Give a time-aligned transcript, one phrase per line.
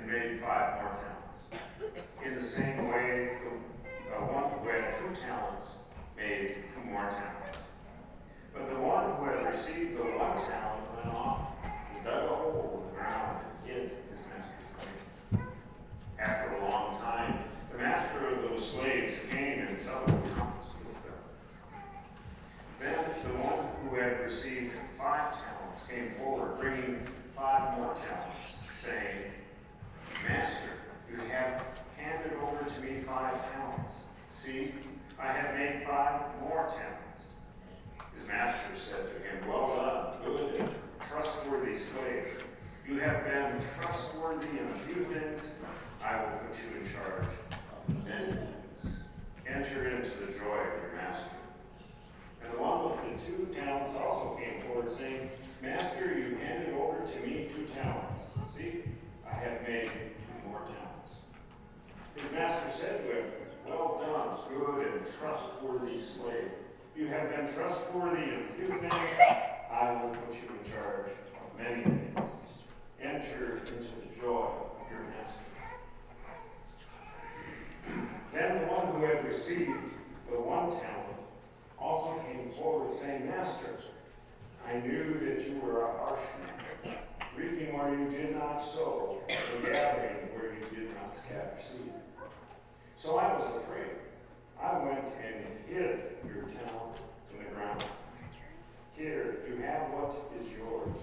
[0.00, 1.94] and made five more talents.
[2.24, 3.32] In the same way,
[4.08, 5.72] the uh, one who had two talents
[6.16, 7.58] made two more talents.
[8.54, 12.82] But the one who had received the one talent went off and dug a hole
[12.82, 14.68] in the ground and hid his master's
[15.32, 15.44] money.
[16.18, 21.20] After a long time, the master of those slaves came and settled accounts with them.
[22.80, 29.32] Then the one who had received five talents came forward, bringing five more talents, saying,
[30.28, 30.70] Master,
[31.10, 31.62] you have
[31.96, 34.02] handed over to me five talents.
[34.30, 34.72] See,
[35.18, 37.24] I have made five more talents.
[38.14, 40.70] His master said to him, Well done, good and
[41.08, 42.44] trustworthy slave.
[42.86, 45.50] You have been trustworthy in a few things.
[46.04, 47.26] I will put you in charge
[47.88, 48.96] of many things.
[49.46, 51.30] Enter into the joy of your master.
[52.42, 55.30] And along with the two talents also came forward, saying,
[55.62, 58.24] Master, you handed over to me two talents.
[58.48, 58.82] See,
[59.32, 61.12] I have made two more talents.
[62.14, 63.24] His master said to him,
[63.66, 66.50] Well done, good and trustworthy slave.
[66.96, 68.94] You have been trustworthy in a few things.
[69.70, 72.16] I will put you in charge of many things.
[73.00, 75.46] Enter into the joy of your master.
[78.32, 79.70] Then the one who had received
[80.30, 81.16] the one talent
[81.78, 83.78] also came forward, saying, Master,
[84.68, 86.20] I knew that you were a harsh
[86.84, 86.96] man,
[87.36, 91.92] reaping where you did not sow, and gathering where you did not scatter seed.
[92.96, 93.96] So I was afraid.
[94.62, 97.00] I went and hid your talent
[97.32, 97.84] in the ground.
[98.96, 100.98] Here, you have what is yours.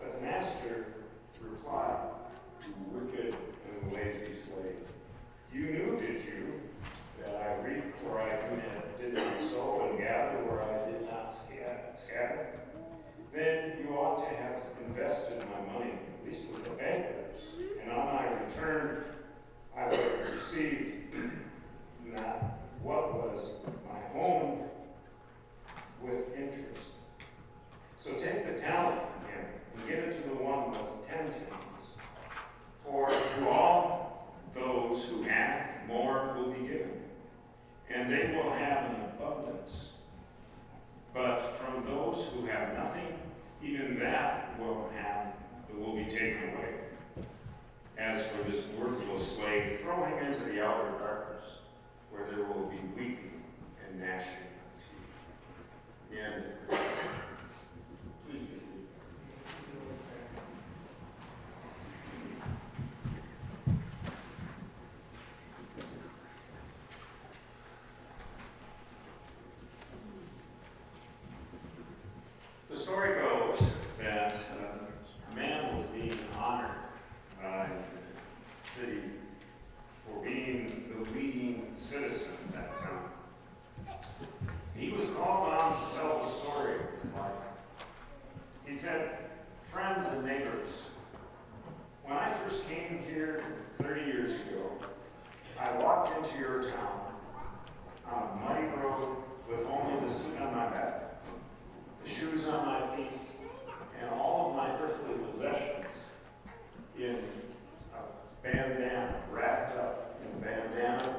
[0.00, 0.86] But the master
[1.40, 2.08] replied,
[2.90, 3.36] wicked
[3.70, 4.90] and lazy slave.
[5.52, 6.60] You knew, did you,
[7.24, 12.46] that I reap where I did not sow and gather where I did not scatter?
[13.32, 17.40] Then you ought to have invested my money, at least with the bankers,
[17.82, 19.04] and on my return
[19.76, 21.14] I would have received
[22.12, 23.50] not what was
[23.84, 24.64] my own
[26.02, 26.82] with interest.
[27.98, 29.44] So take the talent from him
[29.76, 31.86] and give it to the one with ten talents.
[32.84, 37.02] For to all those who have, more will be given,
[37.90, 38.95] and they will have
[41.86, 43.18] those who have nothing,
[43.62, 45.32] even that will have
[45.78, 46.74] will be taken away.
[47.98, 51.44] As for this worthless slave, throw him into the outer darkness,
[52.10, 53.42] where there will be weeping
[53.86, 56.18] and gnashing of teeth.
[56.18, 56.44] And
[58.28, 58.72] please be seated.
[72.68, 73.70] The story goes
[74.00, 76.70] that uh, a man was being honored
[77.40, 79.00] by the city
[80.04, 83.96] for being the leading citizen at that time.
[84.74, 87.32] He was called on to tell the story of his life.
[88.66, 89.18] He said,
[89.62, 90.82] Friends and neighbors,
[92.04, 93.42] when I first came here
[93.80, 94.70] 30 years ago,
[95.58, 95.72] I
[96.06, 97.00] walked into your town
[98.08, 99.16] uh, on a muddy road
[99.48, 101.22] with only the suit on my back,
[102.02, 103.18] the shoes on my feet,
[104.00, 105.86] and all of my earthly possessions
[106.98, 107.18] in
[107.94, 111.16] a bandana, wrapped up in a bandana,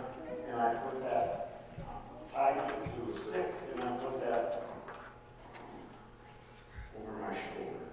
[0.49, 4.63] and I put that, uh, tied it to a stick, and I put that
[6.97, 7.87] over my shoulder.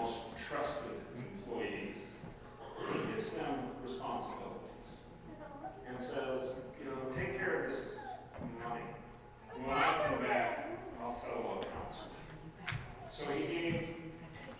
[0.00, 2.14] most trusted employees,
[2.92, 4.54] he gives them responsibilities
[5.88, 7.98] and says, you know, take care of this
[8.62, 8.82] money.
[9.54, 10.68] When I come back,
[11.02, 12.76] I'll settle accounts with you.
[13.10, 13.88] So he gave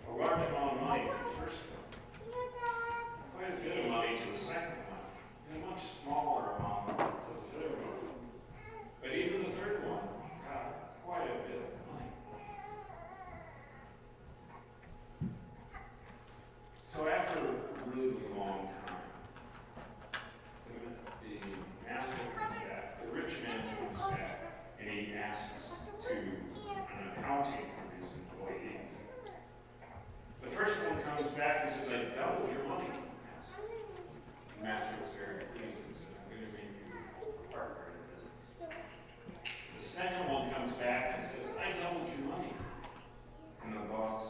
[0.09, 0.78] a large amount
[42.21, 42.53] money.
[43.65, 44.28] And the boss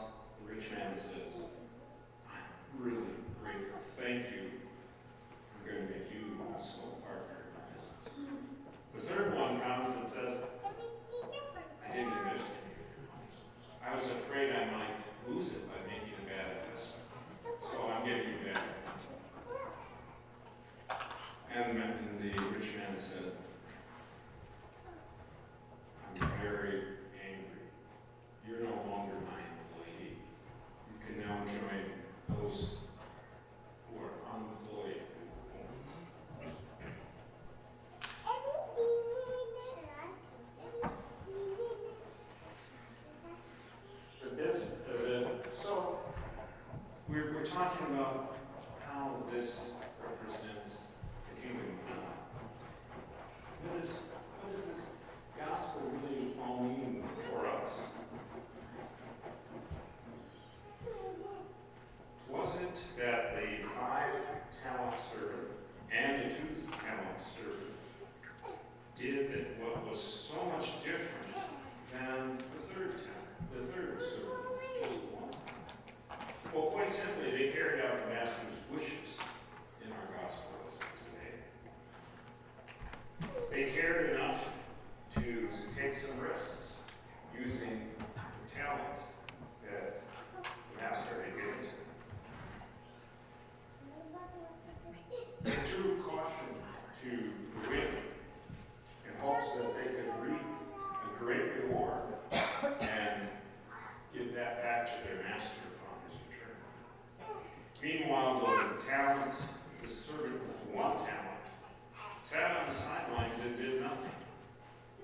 [113.80, 114.10] nothing.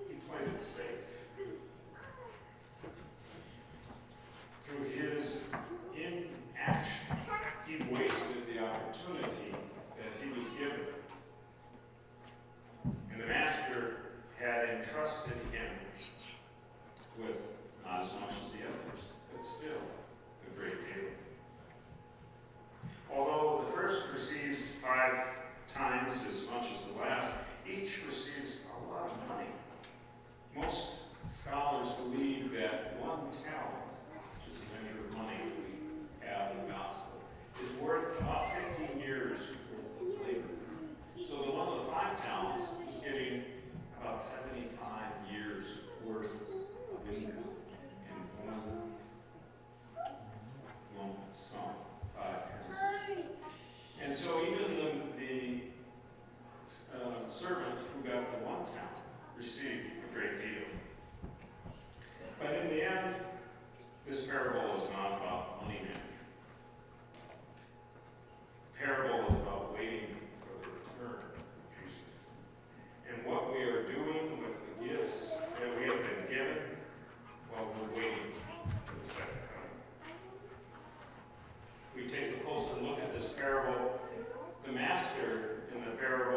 [0.07, 0.85] He played it safe.
[4.63, 5.41] Through his
[5.95, 7.17] inaction,
[7.65, 9.55] he wasted the opportunity
[9.97, 10.85] that he was given.
[13.11, 13.95] And the master
[14.39, 15.71] had entrusted him
[17.17, 17.47] with
[17.85, 19.81] not as much as the others, but still
[20.45, 21.09] a great deal.
[23.11, 25.25] Although the first receives five
[25.67, 27.33] times as much as the last,
[86.07, 86.36] prepare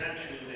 [0.00, 0.47] essentially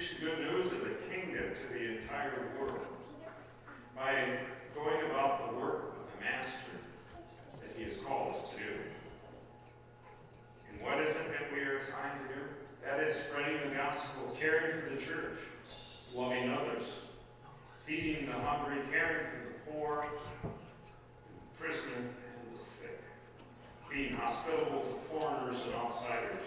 [0.00, 2.86] preach the good news of the kingdom to the entire world
[3.94, 4.38] by
[4.74, 6.72] going about the work of the Master
[7.60, 8.72] that he has called us to do.
[10.70, 12.40] And what is it that we are assigned to do?
[12.82, 15.38] That is spreading the gospel, caring for the church,
[16.14, 16.84] loving others,
[17.84, 20.06] feeding the hungry, caring for the poor,
[20.42, 23.02] the prisoner, and the sick,
[23.92, 26.44] being hospitable to foreigners and outsiders,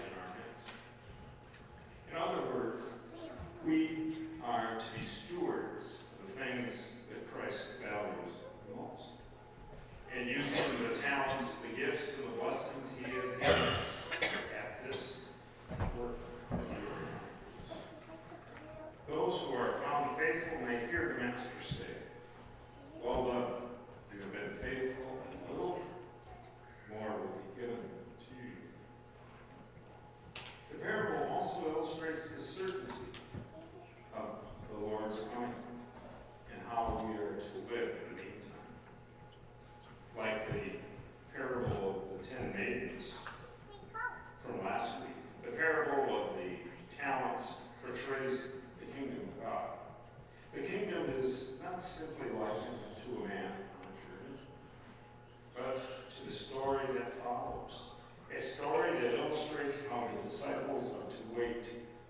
[60.33, 61.63] disciples are to wait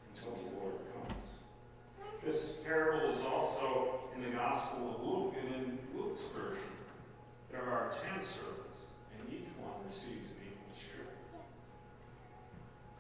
[0.08, 1.28] until the Lord comes.
[2.24, 6.72] This parable is also in the Gospel of Luke and in Luke's version.
[7.52, 11.12] There are ten servants, and each one receives an equal share.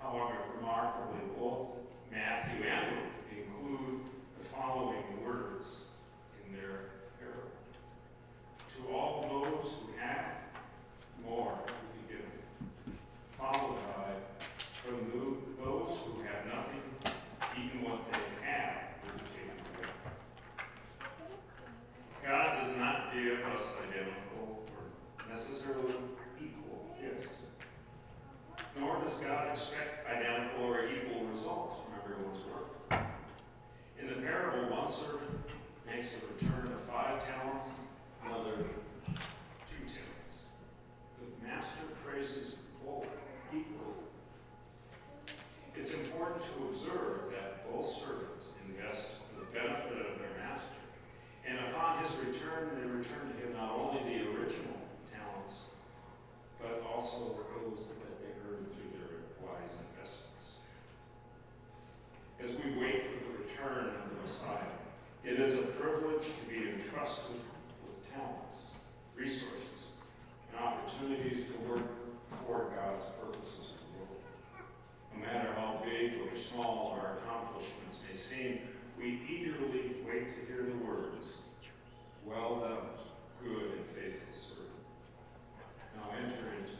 [0.01, 1.67] However, remarkably, both
[2.11, 4.01] Matthew and Luke include
[4.37, 5.85] the following words
[6.45, 6.92] in their
[76.53, 78.59] small our accomplishments may seem,
[78.97, 81.33] we eagerly wait to hear the words,
[82.25, 82.87] Well done,
[83.43, 84.69] good and faithful servant.
[85.95, 86.73] Now enter into